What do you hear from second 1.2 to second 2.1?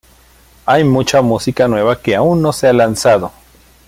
música nueva